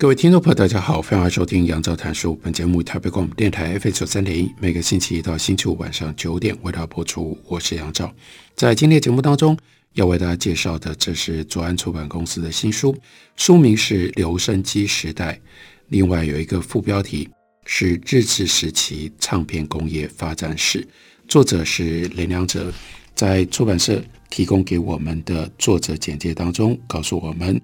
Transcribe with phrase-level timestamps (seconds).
[0.00, 2.34] 各位听众朋友，大家好，欢迎收听杨照谈书。
[2.36, 7.36] 本节目台北广播电台 F 九三点一，每个星期一到星期五晚上九点为大家播出。
[7.46, 8.10] 我是杨照，
[8.56, 9.54] 在今天节目当中
[9.92, 12.96] 要为大家介绍的，这是左岸出版公司的新书，
[13.36, 15.34] 书名是《留声机时代》，
[15.88, 17.28] 另外有一个副标题
[17.66, 20.80] 是《日治时期唱片工业发展史》，
[21.28, 22.72] 作者是林良哲。
[23.14, 27.60] 在出版社提供给我们的作者简介当中，告诉我们。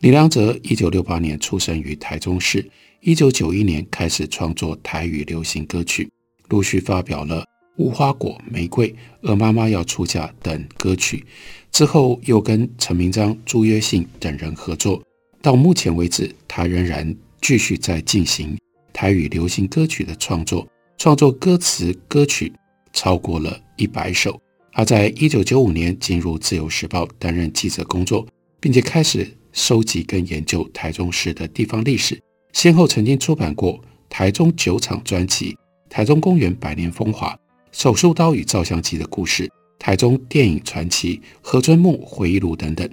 [0.00, 2.66] 李良哲一九六八年出生于台中市，
[3.02, 6.08] 一九九一年开始创作台语流行歌曲，
[6.48, 7.42] 陆续发表了
[7.76, 8.88] 《无花果》《玫瑰》
[9.20, 11.22] 《鹅妈妈要出嫁》等歌曲。
[11.70, 15.02] 之后又跟陈明章、朱约信等人合作。
[15.42, 18.56] 到目前为止，他仍然继续在进行
[18.94, 22.50] 台语流行歌曲的创作，创作歌词歌曲
[22.94, 24.40] 超过了一百首。
[24.72, 28.26] 他在一九九五年进入《自由时报》担任记者工作，
[28.58, 29.36] 并且开始。
[29.52, 32.20] 收集跟研究台中市的地方历史，
[32.52, 33.74] 先后曾经出版过
[34.08, 35.52] 《台中酒厂专辑》
[35.88, 37.28] 《台中公园百年风华》
[37.72, 39.44] 《手术刀与照相机的故事》
[39.78, 42.88] 《台中电影传奇》《何尊木回忆录》等等，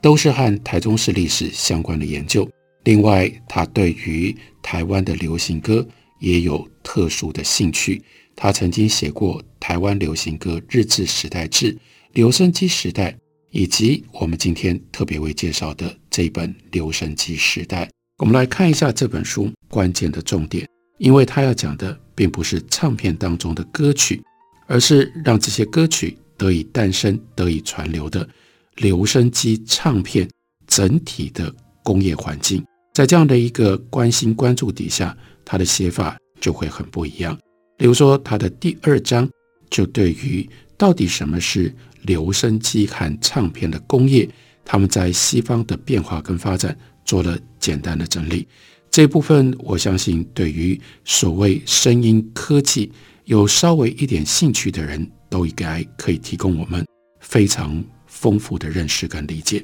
[0.00, 2.48] 都是和台中市历史相关的研究。
[2.84, 5.86] 另外，他对于台湾的流行歌
[6.20, 8.02] 也有特殊的兴趣。
[8.34, 11.72] 他曾经写过《台湾流行歌日治时代志》
[12.12, 13.12] 《留声机时代》。
[13.54, 17.86] 以及我们今天特别为介绍的这本《留声机时代》，
[18.18, 20.68] 我们来看一下这本书关键的重点，
[20.98, 24.22] 因为他要讲的并不是唱片当中的歌曲，
[24.66, 28.28] 而是让这些歌曲得以诞生、得以传流的
[28.76, 30.28] 留声机唱片
[30.66, 31.52] 整体的
[31.82, 32.62] 工业环境。
[32.92, 37.36] 在这样的一个关心关注底下，他的写法就会很不一样。
[37.78, 39.26] 比如说，他的第二章
[39.70, 40.46] 就对于
[40.76, 44.28] 到底什么是留声机和唱片的工业，
[44.72, 46.74] 他们在西方的变化跟发展
[47.04, 48.48] 做了简单的整理。
[48.90, 52.90] 这部分我相信，对于所谓声音科技
[53.26, 56.86] 有稍微一点兴趣的人都应该可以提供我们
[57.20, 59.62] 非常丰富的认识跟理解。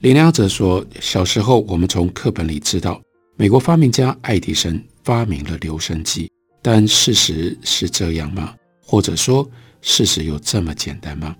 [0.00, 3.00] 林良哲说：“小时候我们从课本里知道，
[3.36, 6.28] 美国发明家爱迪生发明了留声机，
[6.60, 8.56] 但事实是这样吗？
[8.82, 9.48] 或者说，
[9.82, 11.36] 事实有这么简单吗？”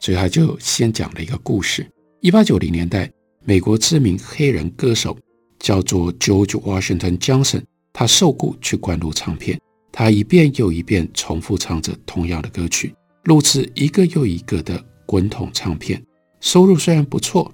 [0.00, 1.86] 所以他就先讲了一个故事。
[2.22, 3.10] 一八九零年代，
[3.44, 5.18] 美国知名黑人歌手
[5.58, 9.60] 叫做 George Washington Johnson，他受雇去灌录唱片，
[9.90, 12.94] 他一遍又一遍重复唱着同样的歌曲，
[13.24, 16.00] 录制一个又一个的滚筒唱片。
[16.38, 17.52] 收入虽然不错，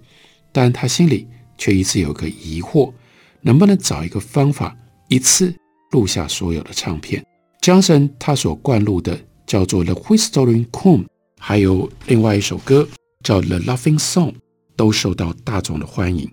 [0.52, 1.26] 但他心里
[1.56, 2.92] 却一直有个疑惑：
[3.40, 4.76] 能不能找一个方法，
[5.08, 5.50] 一次
[5.92, 7.24] 录下所有的唱片
[7.62, 11.06] ？Johnson 他所灌录的叫做 The Whistling Comb。
[11.38, 12.86] 还有另外一首歌
[13.24, 14.32] 叫《The Laughing Song》，
[14.78, 16.26] 都受到大众的欢迎。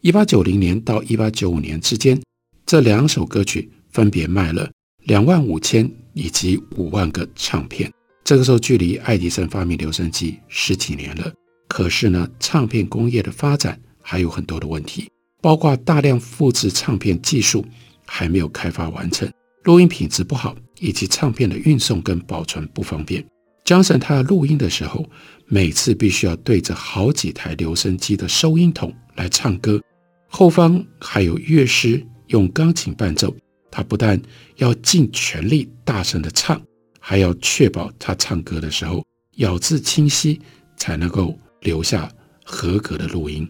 [0.00, 2.18] 一八九零年到一八九五年之间，
[2.64, 4.68] 这两首歌曲分别卖了
[5.04, 7.92] 两万五千以及五万个唱片。
[8.24, 11.30] 这个时候，距离爱迪生发明留声机十几年了。
[11.68, 15.10] 可是呢，唱片工业的发展还有很多的问题，
[15.42, 17.64] 包括大量复制唱片技术
[18.06, 19.30] 还没有开发完成，
[19.64, 23.22] 录音品质不好，以及唱片的运送跟保存不方便。
[23.70, 25.08] 江珊他要录音的时候，
[25.46, 29.80] 每次必须要对着好几台留声机的收音筒来唱歌，
[30.26, 33.32] 后方还有乐师用钢琴伴奏。
[33.70, 34.20] 他不但
[34.56, 36.60] 要尽全力大声的唱，
[36.98, 39.06] 还要确保他唱歌的时候
[39.36, 40.40] 咬字清晰，
[40.76, 42.10] 才能够留下
[42.44, 43.48] 合格的录音。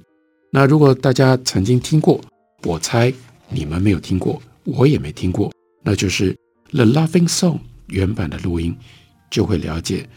[0.52, 2.20] 那如果大家曾经听过，
[2.64, 3.10] 我猜
[3.48, 5.50] 你们没有听过，我也没听过，
[5.82, 6.34] 那就是
[6.72, 7.54] 《The Laughing Song》
[7.86, 8.76] 原版的录音。
[9.30, 10.08] 就会了解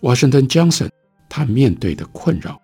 [0.00, 0.88] Washington Johnson
[1.28, 2.60] 他面对的困扰。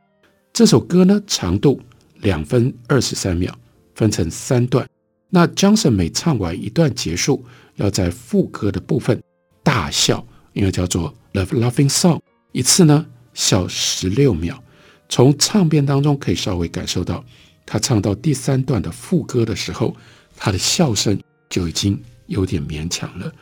[0.52, 1.80] 这首歌呢，长度
[2.20, 3.54] 两分二十三秒，
[3.94, 4.86] 分成三段。
[5.30, 7.42] 那 Johnson 每唱完一段结束，
[7.76, 9.22] 要在副歌的部分
[9.62, 12.20] 大笑，因为叫做 The Laughing Song，
[12.52, 14.62] 一次呢笑十六秒。
[15.08, 17.24] 从唱片当中可以稍微感受到，
[17.64, 19.96] 他唱到第三段的副歌的时候，
[20.36, 23.32] 他的笑声就已经有点勉强了。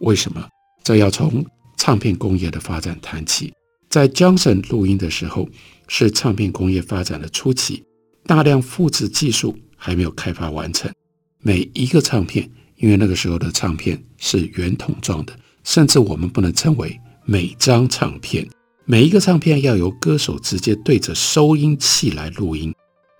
[0.00, 0.48] 为什么？
[0.82, 1.44] 这要从
[1.86, 3.52] 唱片工业的发展谈起，
[3.90, 5.46] 在 Johnson 录音的时候，
[5.86, 7.84] 是唱片工业发展的初期，
[8.24, 10.90] 大量复制技术还没有开发完成。
[11.42, 18.48] 每一个唱片，因为那个时候的唱片是圆筒状的，甚至我们不能称为每张唱片。
[18.86, 22.74] 每一个唱片要由歌手直接对着收音器来录音，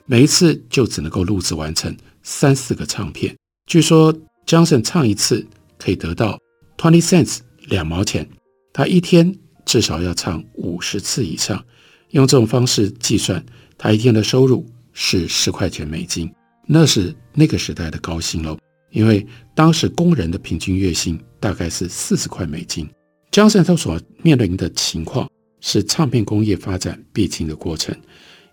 [0.06, 3.36] 每一次就只能够录制完成三四个唱片。
[3.66, 4.10] 据说
[4.46, 5.46] Johnson 唱一次
[5.76, 6.40] 可以得到
[6.78, 8.26] twenty cents 两毛钱，
[8.74, 9.34] 他一天
[9.64, 11.64] 至少要唱五十次以上。
[12.10, 13.42] 用这种方式计算，
[13.78, 16.30] 他一天的收入是十块钱美金，
[16.66, 18.58] 那是那个时代的高薪喽。
[18.90, 22.86] 因为当时工人的平均月薪大概是四十块美金。
[23.32, 25.26] Johnson 他所面临的情况。
[25.66, 27.96] 是唱片工业发展必经的过程。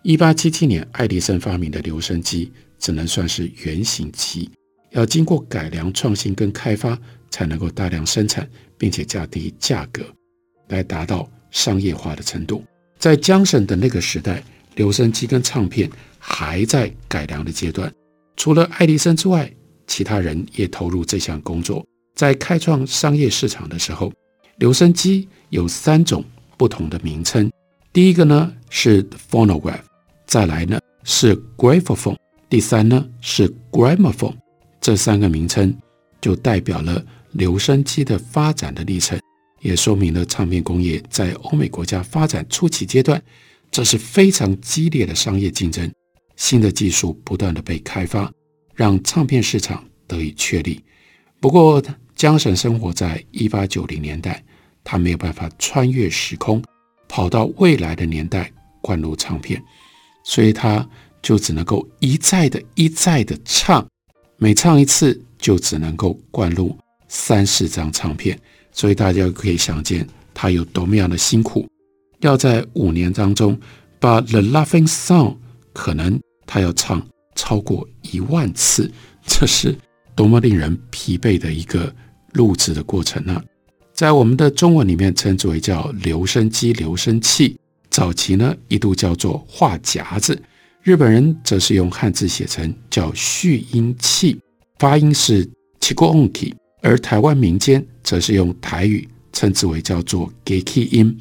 [0.02, 4.50] 一八七七年，爱迪生发明的留声机只能算是原型机，
[4.92, 6.98] 要经过改良、创新跟开发，
[7.30, 8.50] 才能够大量生产，
[8.82, 10.04] 并且降低价格，
[10.70, 12.64] 来达到商业化的程度。
[12.98, 14.44] 在江省的那个时代，
[14.74, 15.88] 留声机跟唱片
[16.18, 17.94] 还在改良的阶段。
[18.36, 19.48] 除了爱迪生之外，
[19.86, 21.86] 其他人也投入这项工作。
[22.16, 24.12] 在开创商业市场的时候，
[24.58, 26.26] 留声机有三种。
[26.58, 27.52] 不同的名称，
[27.92, 29.82] 第一个呢是 phonograph，
[30.28, 32.16] 再来呢是 graphophone，
[32.48, 34.36] 第三呢是 gramophone。
[34.80, 35.76] 这三个名称
[36.22, 39.20] 就代表了留声机的发展的历程，
[39.62, 43.22] 也说明了唱片工业在欧美国家发展初期阶段，
[43.70, 45.92] 这是非常激烈的商业竞争，
[46.36, 48.32] 新的技术不断的被开发，
[48.76, 50.84] 让唱片市场得以确立。
[51.40, 51.82] 不过，
[52.16, 54.44] 江省生活在一八九零年代。
[54.84, 56.60] 他没有办法穿越时空，
[57.08, 58.52] 跑到未来的年代
[58.82, 59.64] 灌入唱片，
[60.24, 60.90] 所以他
[61.22, 63.88] 就只能够一再的、一再的唱，
[64.38, 66.76] 每唱一次就只能够灌入
[67.14, 68.40] 三四张唱片，
[68.72, 71.68] 所以大家可以想见他有多么样的辛苦，
[72.22, 73.60] 要在五年当中
[74.00, 75.34] 把《The Laughing Song》
[75.74, 77.06] 可能他要唱
[77.36, 78.90] 超过一万次，
[79.28, 79.76] 这是
[80.16, 81.94] 多么令人疲惫的一个
[82.32, 83.44] 录制的过程呢、啊？
[83.94, 87.58] 在我们的中文里面称之为叫留声机、留声器，
[87.90, 90.42] 早期呢一度叫做话夹子，
[90.82, 94.40] 日本人则是用汉字写成叫蓄音器，
[94.80, 95.46] 发音是
[95.82, 101.18] 七个音体，而台湾民间则是用台语称之为叫做 “gaki 音。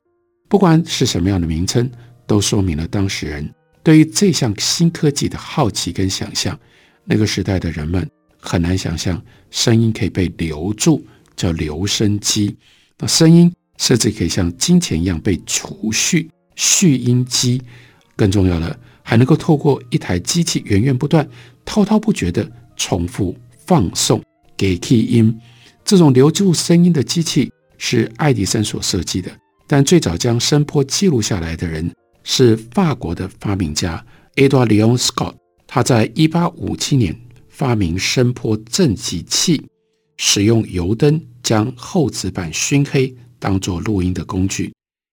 [0.48, 1.88] 不管是什么样的名称，
[2.26, 3.48] 都说明了当事人
[3.82, 6.58] 对于这项新科技的好奇跟想象。
[7.04, 8.08] 那个时代的人们
[8.38, 11.04] 很难想象声音可以被留住。
[11.36, 12.54] 叫留声机，
[12.98, 17.62] 那声音甚至可以像金钱一样被储蓄，蓄音机。
[18.14, 21.26] 更重要的，还能够透过一台机器源源不断、
[21.64, 22.46] 滔滔不绝地
[22.76, 23.34] 重复
[23.64, 24.22] 放送
[24.60, 25.34] 给气音。
[25.82, 29.34] 这种留住声音的机器是爱迪生所设计的，
[29.66, 31.90] 但最早将声波记录下来的人
[32.22, 34.04] 是法国的发明家
[34.34, 35.32] Edouard Léon Scott。
[35.66, 37.18] 他在一八五七年
[37.48, 39.64] 发明声波正极器。
[40.22, 44.70] 使用油灯将厚纸板熏黑，当做录音的工具。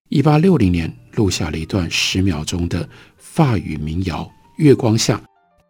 [0.09, 4.23] 一八六零年录下了一段十秒钟的法语民谣
[4.57, 5.15] 《月光下》，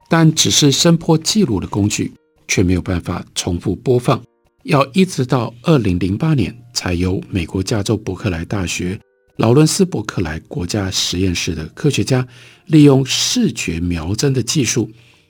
[0.09, 2.12] 但只是声波记录的工具，
[2.47, 4.21] 却没有办法重复播放。
[4.63, 8.99] 要一直到二零零八年，才由美国加州伯克莱大学
[9.37, 12.27] 劳伦斯伯克莱国家实验室的科学家，
[12.66, 14.89] 利用视觉瞄针的技术，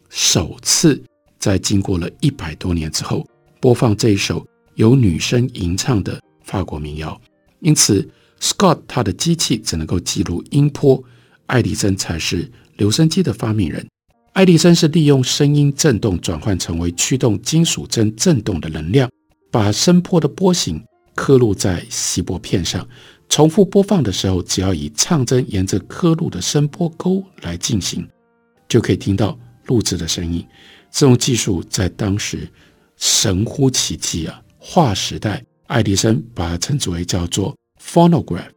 [0.10, 1.02] 首次
[1.38, 3.28] 在经过了一百多年之后。
[3.60, 7.20] 播放这一首由女声吟唱的法国民谣，
[7.60, 8.08] 因此
[8.40, 11.04] Scott 他的机器只能够记录音波，
[11.48, 13.86] 爱迪生才是留声机的发明人。
[14.38, 19.10] 爱迪生是利用声音振动转换成为驱动金属针振动的能量，
[19.50, 20.80] 把声波的波形
[21.16, 22.88] 刻录在锡箔片上，
[23.30, 28.08] 重复播放的时候，只要以唱针沿着刻录的声波沟来进行，
[28.70, 30.46] 就可以听到录制的声音。
[30.92, 32.48] 这种技术在当时。
[32.98, 34.42] 神乎其技啊！
[34.58, 38.50] 划时代，爱迪生把它称之为叫做 phonograph。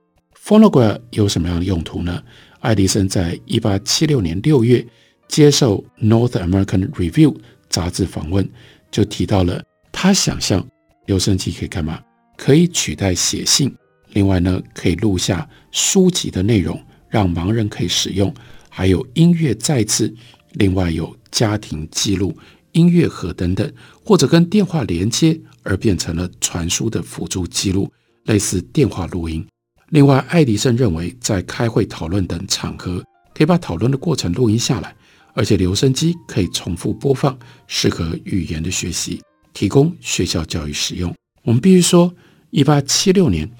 [0.42, 2.22] phonograph 有什么样的用途呢？
[2.60, 4.86] 爱迪生在一八七六年六月
[5.30, 7.32] 接受《North American Review》
[7.68, 8.46] 杂志访问，
[8.90, 10.66] 就提到了他想象
[11.06, 12.02] 留声机可以干嘛？
[12.36, 13.72] 可以取代写信，
[14.12, 18.34] 另外呢，可以录下书籍的内容，让盲人可以使用，
[18.68, 20.12] 还有音乐再次，
[20.54, 22.36] 另外有家庭记录。
[22.72, 23.72] 音乐盒等等，
[24.04, 27.88] 或者跟电话连接而变成了传输的辅助记录，
[28.24, 29.46] 类似电话录音。
[29.90, 34.94] 另外，爱迪生认为在开会讨论等场合，可以把讨论的过程录音下来，
[35.34, 39.20] 而且留声机可以重复播放，适合语言的学习，
[39.52, 41.14] 提供学校教育使用。
[41.42, 42.12] 我们必须说，
[42.50, 43.50] 一八七六年，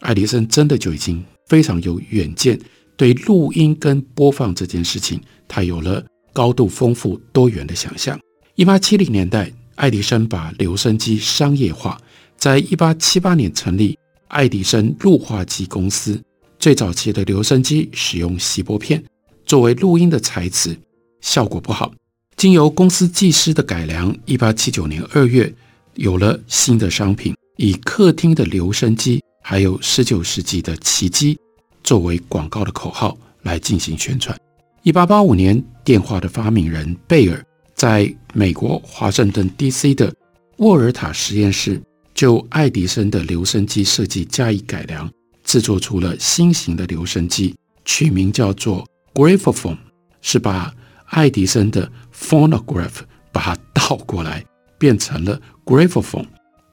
[0.00, 2.58] 爱迪生真的就已经非常有远见，
[2.96, 8.18] 对录音跟播放这件事情，他有了高度丰富多元的想象。
[8.54, 12.00] 一八七零年代，爱迪生把留声机商业化，
[12.36, 13.96] 在一八七八年成立
[14.28, 16.20] 爱迪生录画机公司。
[16.58, 19.00] 最早期的留声机使用锡箔片
[19.46, 20.76] 作为录音的材质，
[21.20, 21.92] 效果不好。
[22.36, 25.52] 经由公司技师的改良，一八七九年二月
[25.94, 31.38] 有了新的商品，以客厅的留声机，还有十九世纪的奇迹
[31.82, 34.38] 作为广告的口号来进行宣传。
[34.82, 37.44] 一八八五年，电话的发明人贝尔
[37.74, 40.14] 在美国华盛顿 DC 的
[40.58, 41.82] 沃尔塔实验室
[42.14, 45.10] 就爱迪生的留声机设计加以改良。
[45.44, 49.78] 制作出了新型的留声机，取名叫做 Graphophone，
[50.20, 50.74] 是把
[51.10, 53.00] 爱迪生的 phonograph
[53.32, 54.44] 把它倒过来
[54.78, 56.26] 变成了 Graphophone。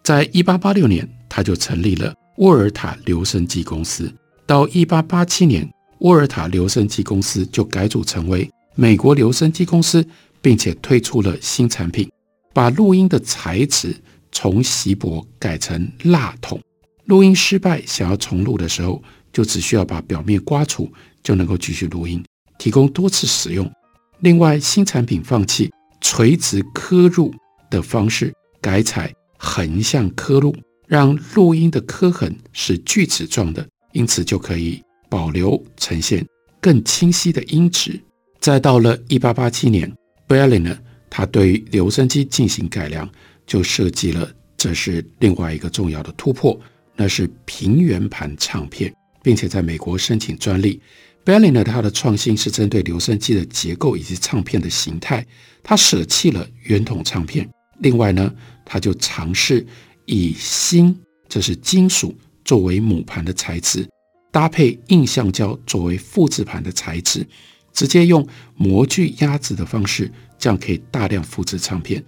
[0.04, 4.13] 在一八八六年，他就成立了沃尔塔留声机公司。
[4.46, 5.68] 到一八八七年，
[6.00, 10.06] 沃尔塔留声机公司就改组成为美国留声机公司，
[10.42, 12.08] 并且推出了新产品，
[12.54, 13.96] 把录音的材质
[14.32, 16.60] 从锡箔改成蜡筒。
[17.06, 19.01] 录音失败，想要重录的时候，
[19.34, 20.92] 就只需要把表面刮除，
[21.24, 22.24] 就能够继续录音，
[22.60, 23.72] 提供多次使用。
[24.20, 27.34] 另外，新产品放弃垂直刻入
[27.70, 30.56] 的方式，改采横向刻录，
[30.88, 36.26] 让录音的刻痕是锯齿状的，因此就可以保留呈现
[36.62, 38.00] 更清晰的音质。
[38.40, 39.92] 再到了一八八七年
[40.28, 40.78] ，Berliner
[41.10, 43.10] 他对于留声机进行改良，
[43.46, 46.60] 就设计了，这是另外一个重要的突破。
[46.96, 50.80] 那是平圆盘唱片，并且在美国申请专利。
[51.25, 55.25] B e l l i n e r 他的创新是针对留声机的结构以及唱片的形态，
[55.63, 57.50] 他舍弃了圆筒唱片。
[57.79, 58.32] 另外呢，
[58.63, 59.65] 他就尝试
[60.05, 60.96] 以锌，
[61.27, 62.15] 这是金属
[62.46, 63.89] 作为母盘的材质，
[64.32, 67.27] 搭配硬橡胶作为复制盘的材质，
[67.74, 72.01] 直接用模具压制的方式，这样可以大量复制唱片。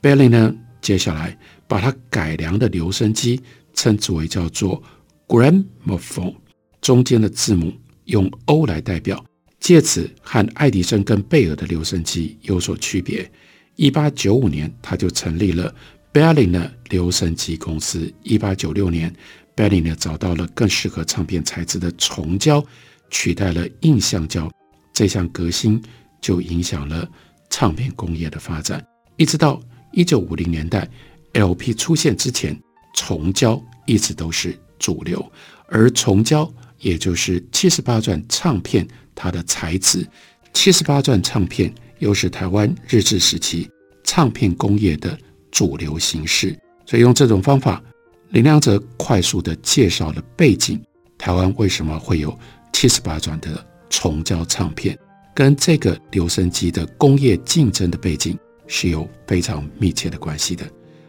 [0.00, 1.36] b e l l i n e r 接下来
[1.66, 3.40] 把它改良的留声机。
[3.72, 4.82] 称之为叫做
[5.28, 6.34] gramophone，
[6.82, 7.72] 中间的字母
[8.10, 9.24] 用 O 来代表，
[9.58, 13.30] 借此和爱迪生跟贝尔的留声机有所区别。
[13.76, 15.74] 一八九五年，他就成立了
[16.12, 18.12] Berliner 留声机公司。
[18.22, 19.14] 一八九六年
[19.56, 22.62] ，Berliner 找到了更适合唱片材质的虫胶，
[23.08, 24.50] 取代了硬橡胶。
[24.92, 25.80] 这项革新
[26.20, 27.08] 就影响了
[27.48, 28.84] 唱片工业的发展，
[29.16, 29.58] 一直到
[29.92, 30.86] 一九五零年代
[31.32, 32.60] LP 出现之前。
[32.92, 35.24] 虫胶一直都是主流，
[35.68, 40.06] 而虫胶也就是七十八转唱片，它的材质，
[40.52, 43.70] 七十八转唱片又是台湾日治时期
[44.02, 45.16] 唱片工业的
[45.50, 46.58] 主流形式。
[46.84, 47.82] 所以用这种方法，
[48.30, 50.80] 林良哲快速地介绍了背景：
[51.16, 52.36] 台湾为什么会有
[52.72, 54.98] 七十八转的虫胶唱片，
[55.34, 60.68] 跟这个留声机的工业竞争的背景是有非常密切的关系的。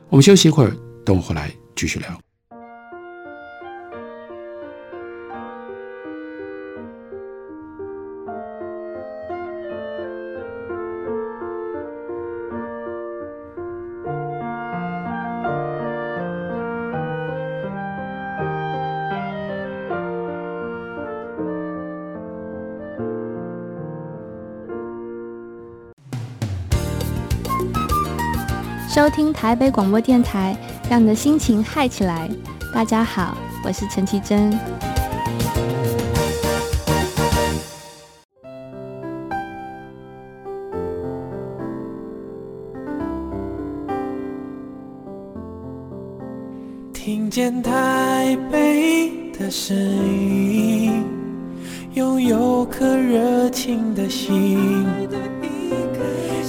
[0.09, 0.75] 我们休息一会儿，
[1.05, 1.51] 等我回来。
[1.73, 2.30] 继续聊。
[29.13, 30.55] 听台北广播电台。
[30.89, 32.29] 让你的心情嗨起来！
[32.73, 34.51] 大家好，我是陈绮贞。
[46.93, 51.05] 听见台北的声音，
[51.93, 54.85] 拥有颗热情的心，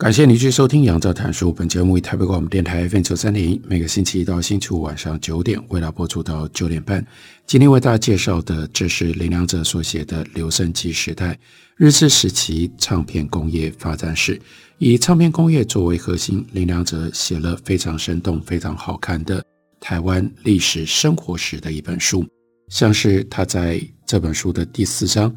[0.00, 1.50] 感谢您继续收听《杨照谈书》。
[1.52, 7.06] 本节目以台北广播电台 FM 九三点一，每个星期一到星期五晚上九点，为大家播出到九点半。
[7.46, 11.38] 今天为大家介绍的，这是林良哲所写的《留声机时代：
[11.76, 14.38] 日治时期唱片工业发展史》。
[14.78, 19.44] 以唱片工业作为核心，林良哲写了非常生动、非常好看的
[19.80, 22.24] 台湾历史生活史的一本书。
[22.70, 25.30] 像是他在这本书的第四章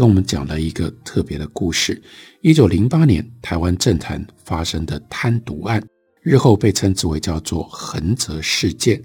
[0.00, 2.02] 跟我们讲了一个特别的故事：
[2.40, 5.78] 一九零八年台湾政坛发生的贪渎案，
[6.22, 8.98] 日后被称之为叫做横泽事件。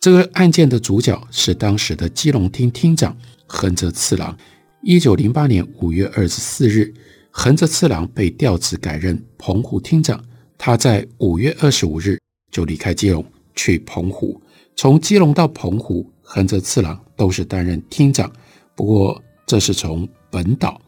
[0.00, 3.18] 这个案件的主角是当时的基隆厅厅长
[3.48, 4.38] 横泽次郎。
[4.82, 6.94] 一九零八年五月二十四日，
[7.32, 10.24] 横泽次郎被调职改任澎湖厅长。
[10.56, 12.16] 他在五月二十五日
[12.52, 13.26] 就离开基隆
[13.56, 14.40] 去澎湖。
[14.76, 18.32] 从基隆到澎湖，横泽次郎都是担任厅长。
[18.76, 20.80] 不过，这是从本岛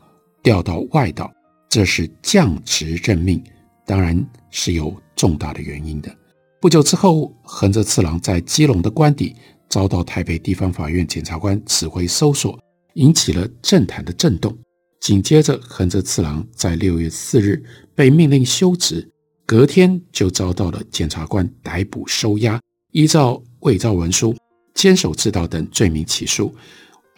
[0.42, 1.30] 调到外岛，
[1.68, 3.42] 这是降职任命，
[3.86, 6.14] 当然是有重大的原因的。
[6.60, 9.34] 不久之后，横泽次郎在基隆的官邸
[9.68, 12.58] 遭到台北地方法院检察官指挥搜索，
[12.94, 14.56] 引起了政坛的震动。
[15.00, 17.62] 紧接着，横泽次郎在六月四日
[17.94, 19.10] 被命令休职，
[19.46, 22.60] 隔天就遭到了检察官逮捕收押，
[22.92, 24.36] 依照伪造文书、
[24.74, 26.54] 监守自盗等罪名起诉。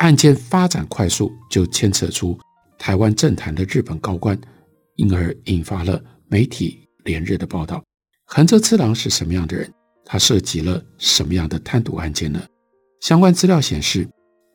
[0.03, 2.37] 案件发展快速，就牵扯出
[2.77, 4.37] 台湾政坛的日本高官，
[4.97, 7.81] 因而引发了媒体连日的报道。
[8.25, 9.73] 横泽次郎是什么样的人？
[10.05, 12.43] 他涉及了什么样的贪渎案件呢？
[13.01, 14.05] 相关资料显示，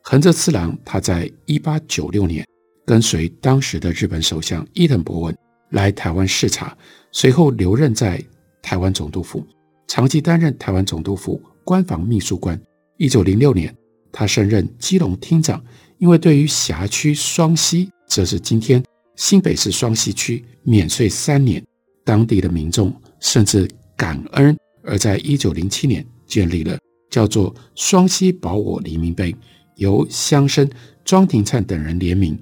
[0.03, 2.45] 横泽次郎他在一八九六年
[2.85, 5.37] 跟随当时的日本首相伊藤博文
[5.69, 6.77] 来台湾视察，
[7.13, 8.21] 随后留任在
[8.61, 9.47] 台湾总督府，
[9.87, 12.61] 长期担任台湾总督府官房秘书官。
[12.97, 13.73] 一九零六年。
[14.11, 15.63] 他升任基隆厅长，
[15.97, 18.83] 因为对于辖区双溪，这是今天
[19.15, 21.63] 新北市双溪区免税三年，
[22.03, 26.77] 当地的民众甚至感恩，而在一九零七年建立了
[27.09, 29.35] 叫做双溪保我黎明碑，
[29.75, 30.69] 由乡绅
[31.03, 32.37] 庄廷灿等人联名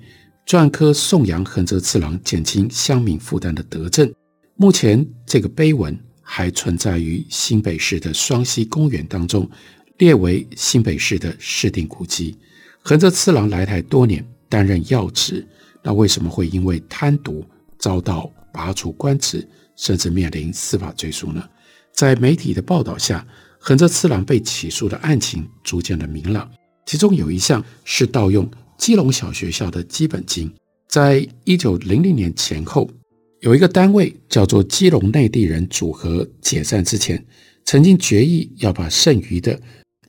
[0.46, 4.12] 篆刻颂扬横泽次郎减轻乡民负担的德政。
[4.56, 9.50] 目前这个碑文还存在于新北市的双溪公园当中。
[9.98, 12.38] 列为新北市的市定古迹。
[12.82, 15.46] 横泽次郎来台多年，担任要职，
[15.82, 17.44] 那为什么会因为贪渎
[17.80, 21.44] 遭到拔除官职，甚至面临司法追诉呢？
[21.94, 23.26] 在媒体的报道下，
[23.58, 26.50] 横泽次郎被起诉的案情逐渐的明朗。
[26.86, 30.54] 其中有一项是盗用基隆小学校的基本金。
[30.88, 32.90] 在一九零零年前后，
[33.40, 37.26] 有一个单位叫做基隆内地人组合解散之前，
[37.64, 39.60] 曾经决议要把剩余的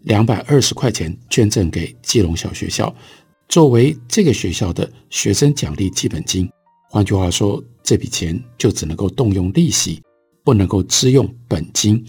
[0.06, 2.94] 两百二十块钱捐赠给基隆小学校，
[3.48, 6.48] 作为这个学校的学生奖励基本金。
[6.88, 10.00] 换句话说，这笔钱就只能够动用利息，
[10.44, 12.06] 不能够支用本金。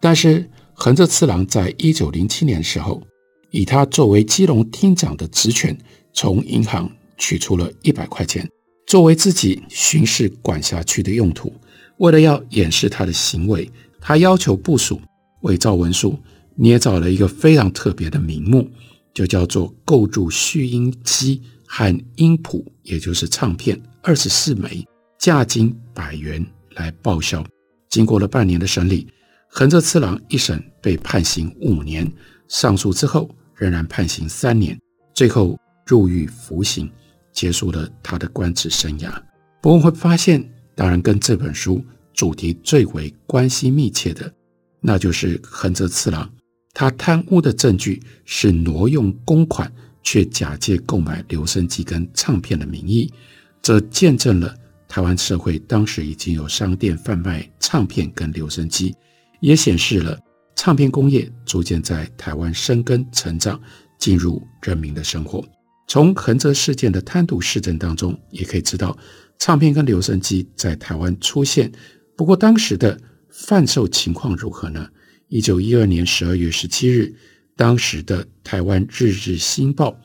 [0.00, 3.02] 但是横泽次郎在一九零七年的时候，
[3.50, 5.76] 以他作为基隆厅长的职权，
[6.14, 8.48] 从银行取出了一百块钱，
[8.86, 11.52] 作为自己巡视管辖区的用途。
[11.96, 13.68] 为了要掩饰他的行为，
[14.00, 15.00] 他要求部署
[15.40, 16.16] 伪造文书。
[16.62, 18.70] 捏造了一个非常特别的名目，
[19.12, 24.86] 就叫做构筑蓄音机和音谱，也就是唱片二十四枚，
[25.18, 26.46] 价金百元
[26.76, 27.44] 来报销。
[27.88, 29.08] 经过了半年的审理，
[29.48, 32.08] 横泽次郎一审被判刑五年，
[32.46, 34.78] 上诉之后仍然判刑三年，
[35.12, 36.88] 最后入狱服刑，
[37.32, 39.12] 结束了他的官职生涯。
[39.60, 44.32] 不过会发现，当然跟这本书主题最为关系密切的，
[44.80, 46.32] 那就是横泽次郎。
[46.74, 49.70] 他贪污的证据是挪用公款，
[50.02, 53.12] 却假借购买留声机跟唱片的名义，
[53.60, 54.54] 这见证了
[54.88, 58.94] 台湾社会当时已经有商店贩卖唱片跟留声机，
[59.40, 60.18] 也显示了
[60.56, 63.60] 唱片工业逐渐在台湾生根成长，
[63.98, 65.44] 进入人民的生活。
[65.88, 68.96] 从横泽事件的贪渎事证当中，也可以知道
[69.38, 71.70] 唱片跟留声机在台湾出现。
[72.16, 74.88] 不过当时的贩售情况如何呢？
[75.32, 77.10] 一九一二年十二月十七日，
[77.56, 79.98] 当时的台湾日日新报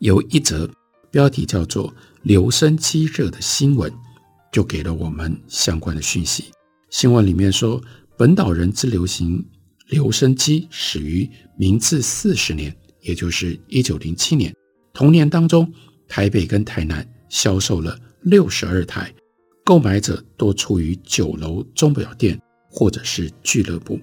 [0.00, 0.70] 有一则
[1.10, 3.90] 标题叫做“留声机热”的新闻，
[4.52, 6.52] 就给了我们相关的讯息。
[6.90, 7.82] 新闻里面说，
[8.18, 9.42] 本岛人之流行
[9.88, 14.54] 留声机始于明治四十年，也就是一九零七年。
[14.92, 15.72] 同年当中，
[16.06, 19.10] 台北跟台南销售了六十二台，
[19.64, 23.98] 购买者多出于酒楼、钟表店或者是俱乐部。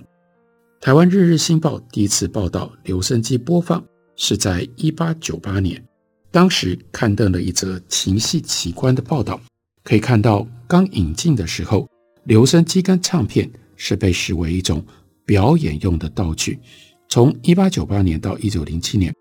[0.84, 3.82] 台湾日日新报第一次报道留声机播放
[4.18, 5.82] 是在一八九八年，
[6.30, 9.40] 当时刊登了一则情系奇观的报道。
[9.86, 11.88] 可以看到，刚引进的时候，
[12.26, 14.86] 留声机跟唱片是被视为一种
[15.26, 16.60] 表演用的道具。
[17.08, 19.16] 从一八九八年到一九零七年，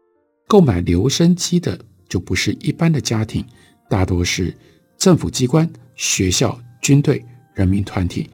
[0.48, 3.46] 购买留声机的就不是一般的家庭，
[3.88, 4.52] 大多是
[4.98, 8.28] 政府机关、学校、军队、人民团体，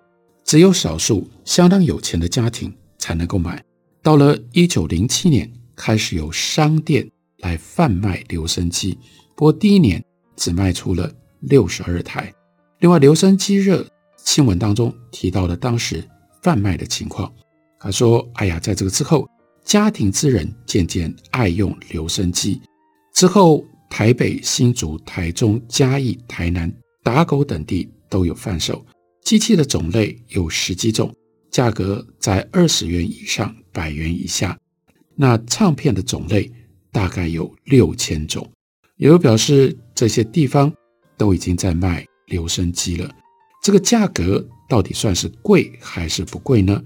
[0.47, 2.73] 只有少数相当有钱的家庭。
[2.99, 3.63] 才能够买。
[4.03, 7.09] 到了一九零七年，开始有商店
[7.39, 8.99] 来贩卖留声机。
[9.37, 10.05] 不过第一年
[10.37, 12.33] 只卖出了六十二台。
[12.81, 13.87] 另外，留声机热
[14.25, 16.03] 新闻当中提到了当时
[16.43, 17.33] 贩卖的情况。
[17.81, 19.29] 他说：“哎呀，在这个之后，
[19.65, 22.61] 家庭之人渐渐爱用留声机。
[23.15, 28.85] 之后，台北、新竹、台中、嘉义、台南、打狗等地都有贩售。
[29.23, 31.15] 机器的种类有十几种，
[31.59, 34.57] 价格在二十元以上，百元以下。
[35.17, 36.49] 那唱片的种类
[36.93, 38.49] 大概有六千种。
[38.97, 40.73] 也有表示这些地方
[41.17, 43.13] 都已经在卖留声机了。
[43.61, 46.81] 这个价格到底算是贵还是不贵呢？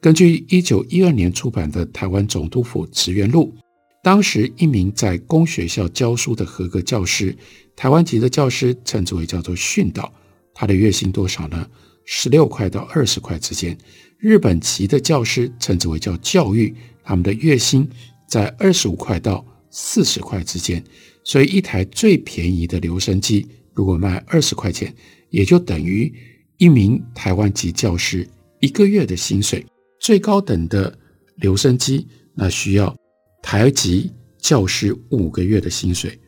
[0.00, 3.54] 根据一九一二年出版的《台湾总督府职员录》。”
[4.02, 7.36] 当时一名在公学校教书的合格教师，
[7.76, 10.10] 台湾籍的教师称之为叫做训导，
[10.54, 11.68] 他的月薪多少呢？
[12.06, 13.76] 十六块到二十块之间。
[14.24, 17.86] 日本籍的教师称之为叫教育，他们的月薪
[18.26, 20.82] 在二十五块到四十块之间。
[21.24, 24.94] 所以一台最便宜的留声机，如果卖二十块钱，
[25.28, 26.10] 也就等于
[26.56, 28.26] 一名台湾籍教师
[28.60, 29.62] 一个月的薪水。
[30.00, 30.98] 最高等的
[31.36, 32.96] 留声机，那需要。
[33.42, 36.18] 台籍教师五个月的薪水，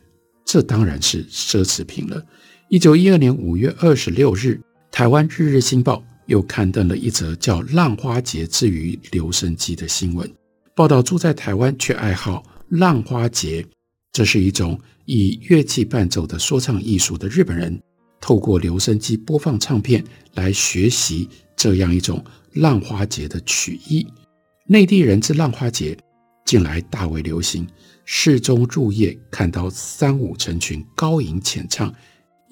[0.45, 2.23] 这当然是奢侈品了。
[2.69, 10.31] 一九一二年五月二十六日，台湾日日新报又刊登了一则叫《浪花节之于留声机》的新闻，
[10.75, 13.65] 报道住在台湾却爱好浪花节，
[14.13, 17.81] 这是一种以乐器伴奏的说唱艺术的日本人，
[18.21, 20.03] 透过留声机播放唱片
[20.35, 24.05] 来学习这样一种浪花节的曲艺。
[24.67, 25.97] 内地人之浪花节。
[26.45, 27.67] 近来大为流行，
[28.05, 31.93] 市中入夜看到三五成群高吟浅唱，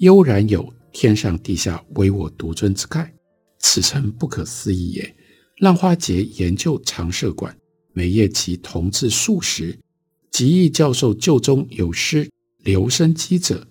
[0.00, 3.10] 悠然有天上地下唯我独尊之概，
[3.68, 5.16] 此诚不可思议也。
[5.58, 7.54] 浪花节研究常设馆，
[7.92, 9.76] 每夜其同治数十，
[10.30, 12.30] 及义教授旧中有诗
[12.62, 13.66] 留声机者，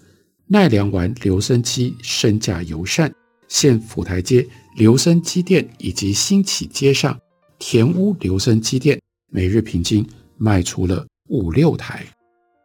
[0.47, 3.09] 奈良丸留声机身价尤善，
[3.47, 7.17] 现府台街留声机店以及新起街上
[7.57, 8.99] 田屋留声机店。
[9.31, 10.05] 每日平均
[10.37, 12.05] 卖出了五六台。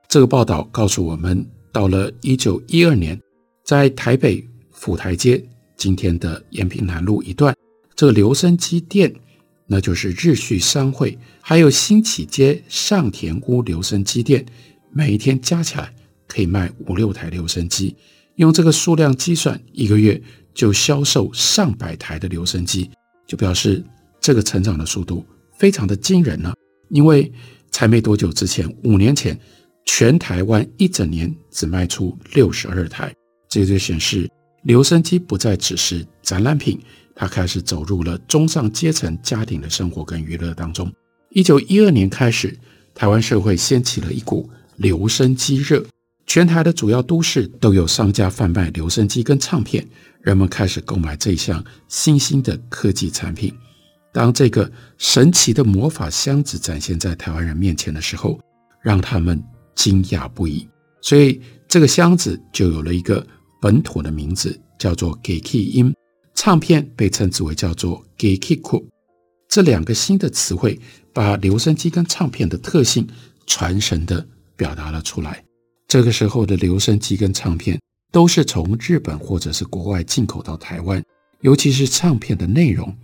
[0.08, 3.18] 这个报道告诉我们，到了一九一二年，
[3.64, 5.42] 在台北府台街
[5.80, 7.56] 今天的延平南路一段，
[7.96, 9.10] 这个留声机店，
[9.66, 14.44] 那就是日旭商会，还有新起街上田屋留声机店，
[14.92, 15.90] 每一天加起来
[16.28, 17.96] 可以卖五六台留声机。
[18.34, 20.20] 用这个数量计算，一个月
[20.52, 22.90] 就销售上百台的留声机，
[23.26, 23.82] 就表示
[24.20, 25.24] 这个成长的速度
[25.56, 26.52] 非常的惊人呢。
[26.90, 27.32] 因为
[27.70, 29.38] 才没多久之前，五年前，
[29.86, 33.14] 全台湾一整年只卖出六十二台，
[33.48, 34.28] 这就显示
[34.62, 36.78] 留声机不再只是展览品，
[37.14, 40.92] 它开始走入了中上阶层家庭的生活跟娱乐当中。
[41.30, 42.56] 一九一二年开始，
[42.94, 45.84] 台湾社会掀起了一股留声机热，
[46.26, 49.86] 全台的主要都市都有商家贩卖留声机跟唱片，
[50.22, 53.54] 人们开始购买这项新兴的科技产品。
[54.12, 58.40] 当这个神奇的魔法箱子展现在台湾人面前的时候，
[58.82, 59.40] 让他们
[59.74, 60.68] 惊讶不已。
[61.00, 63.24] 所以这个箱子就有了一个
[63.60, 65.94] 本土的名字，叫做 “Geki 音”。
[66.34, 68.82] 唱片被称之为叫做 “Gekiku”。
[69.48, 70.80] 这两个新的词汇
[71.12, 73.06] 把留声机跟唱片的特性
[73.46, 75.44] 传神地表达了出来。
[75.88, 77.78] 这个时候的留声机跟唱片
[78.12, 81.02] 都是从日本或者是国外进口到台湾，
[81.40, 82.96] 尤其是唱片的内容。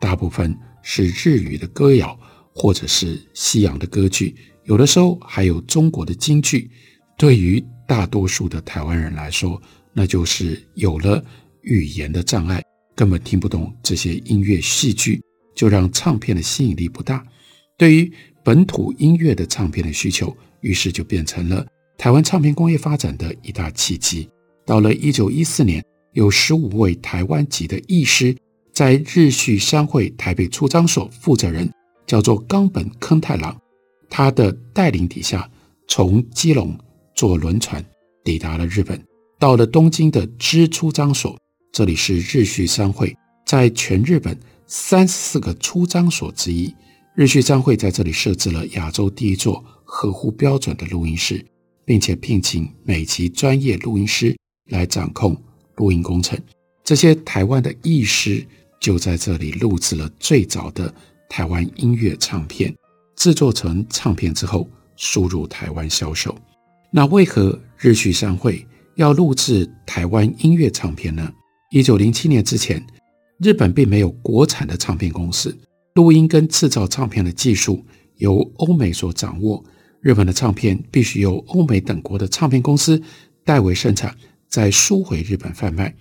[0.00, 2.18] 大部分是日语的歌谣，
[2.52, 6.70] 或者是西洋的歌剧，有的时候还有中国的京剧。
[7.16, 9.60] 对于大多数的台湾人来说，
[9.94, 11.24] 那就是有了
[11.62, 12.62] 语言的障碍，
[12.94, 15.22] 根本听不懂这些音乐戏剧，
[15.54, 17.24] 就让唱片的吸引力不大。
[17.78, 21.64] 对于本土音乐的唱片的需求，于是就变成了
[21.96, 24.28] 台湾唱片工业发展的一大契机。
[24.66, 28.36] 到了一九一四年，有十五位台湾籍的艺师。
[28.72, 31.72] 在日旭商会台北出张所负责人
[32.08, 33.56] 叫做冈本坑太郎，
[34.10, 35.48] 他的带领底下，
[35.86, 36.76] 从基隆
[37.14, 37.84] 坐轮船
[38.24, 39.00] 抵达了日本，
[39.38, 41.38] 到了东京的支出张所，
[41.72, 46.74] 这里是日旭商会在全日本三十四个出张所之一。
[47.14, 51.44] 日旭商会在这里设置了亚洲第一座合乎标准的录音室，
[51.84, 54.36] 并且聘请美籍专业录音师
[54.70, 55.40] 来掌控
[55.76, 56.38] 录音工程。
[56.82, 58.46] 这些台湾的艺师。
[58.80, 60.94] 就在这里录制了最早的
[61.26, 62.74] 台湾音乐唱片，
[63.16, 66.36] 制作成唱片之后输入台湾销售。
[66.90, 71.32] 那为何日旭商会要录制台湾音乐唱片呢？
[71.70, 72.84] 一九零七年之前，
[73.38, 75.56] 日本并没有国产的唱片公司，
[75.94, 77.84] 录音跟制造唱片的技术
[78.18, 79.62] 由欧美所掌握。
[80.00, 83.02] 日本的唱片必须由欧美等国的唱片公司
[83.44, 84.14] 代为生产，
[84.48, 85.92] 再输回日本贩卖。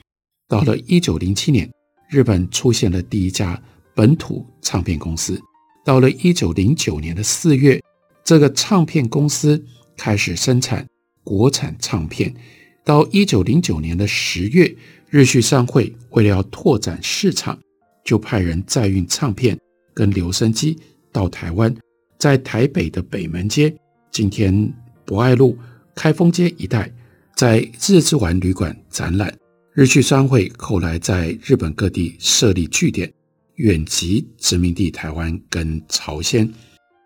[0.47, 1.71] 到了一九零七年，
[2.09, 3.59] 日本出现了第一家
[3.95, 5.41] 本土唱片公司。
[5.83, 7.81] 到了一九零九年的四月，
[8.23, 9.65] 这个唱片公司
[9.97, 10.85] 开始生产
[11.23, 12.31] 国产唱片。
[12.85, 14.75] 到一九零九年的十月，
[15.09, 17.57] 日旭商会为了要拓展市场，
[18.03, 19.57] 就派人载运唱片
[19.93, 20.77] 跟留声机
[21.11, 21.73] 到台湾，
[22.17, 23.73] 在台北的北门街、
[24.11, 24.71] 今天
[25.05, 25.57] 博爱路、
[25.95, 26.91] 开封街一带，
[27.35, 29.33] 在日之丸旅馆展览。
[29.73, 33.11] 日旭商会后来在日本各地设立据点。
[33.57, 36.51] 远及殖民地台湾跟朝鲜，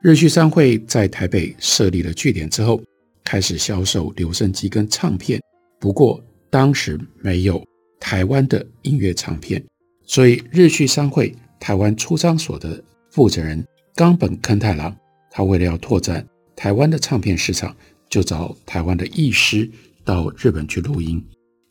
[0.01, 2.81] 日旭商会在台北设立了据点之后，
[3.25, 5.41] 开始销售留声机跟唱片。
[5.79, 7.63] 不过当时没有
[7.99, 9.63] 台湾的音乐唱片，
[10.05, 14.95] 所以日旭商会台湾出张所的负责人冈本坑太郎，
[15.31, 17.75] 他为了要拓展台湾的唱片市场，
[18.09, 19.69] 就找台湾的艺师
[20.03, 21.23] 到日本去录音。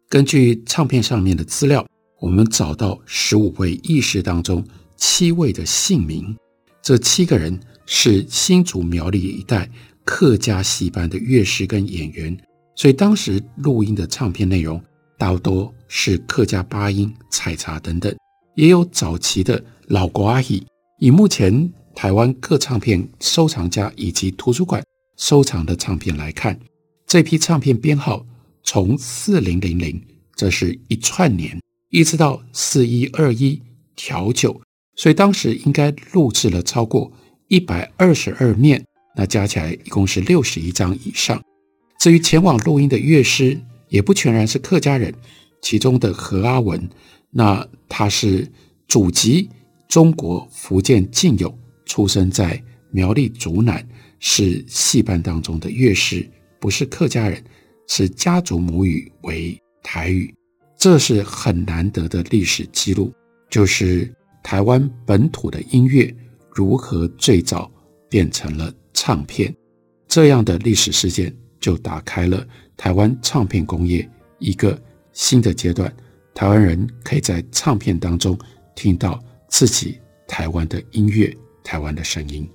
[0.08, 1.86] 根据唱片上面的资料。
[2.18, 4.64] 我们找到十五位艺师当中
[4.96, 6.34] 七位的姓名，
[6.80, 9.70] 这七个人是新竹苗栗一带
[10.02, 12.34] 客家戏班的乐师跟演员，
[12.76, 14.80] 所以当时录音的唱片内容
[15.18, 18.14] 大多是客家八音、采茶等等，
[18.54, 20.62] 也有早期的老国阿姨。
[21.00, 24.84] 以目前台湾各唱片收藏家以及图书馆
[25.16, 26.60] 收藏的唱片来看，
[27.06, 28.24] 这批唱片编号
[28.62, 30.00] 从四零零零，
[30.34, 31.58] 这是一串年。
[31.88, 33.62] 一直到四一二一
[33.94, 34.60] 调九，
[34.96, 37.10] 所以当时应该录制了超过
[37.48, 38.84] 一百二十二面，
[39.16, 41.40] 那加起来一共是六十一张以上。
[41.98, 45.12] 至于前往录音的乐师，也不全然是客家人，
[45.60, 46.88] 其中的何阿文，
[47.30, 48.46] 那他是
[48.88, 49.48] 祖籍
[49.88, 53.86] 中国福建晋永，出生在苗栗竹南，
[54.20, 56.28] 是戏班当中的乐师，
[56.60, 57.42] 不是客家人，
[57.88, 60.32] 是家族母语为台语。
[60.78, 63.12] 这是很难得的历史记录，
[63.50, 66.14] 就是台湾本土的音乐
[66.52, 67.70] 如何最早
[68.10, 69.54] 变成了唱片，
[70.06, 74.78] 这样的历史事件就打开了台湾唱片工业一个
[75.12, 75.92] 新的阶段。
[76.34, 78.38] 台湾人可以在唱片当中
[78.74, 82.48] 听到自己台湾的音乐、台湾的声音。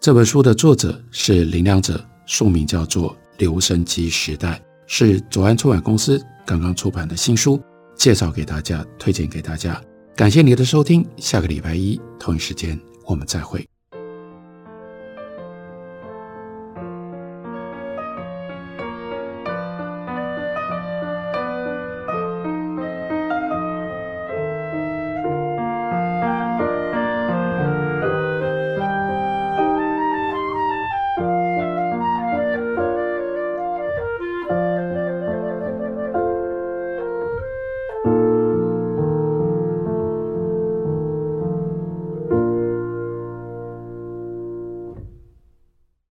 [0.00, 4.52] 这本书的作者是林良哲，书名叫做《留声机时代》，
[4.86, 6.24] 是左岸出版公司。
[6.46, 7.60] 刚刚出版的新书，
[7.96, 9.82] 介绍给大家，推荐给大家。
[10.14, 13.75] 感谢你的收听，下个礼拜一同一时间我们再会。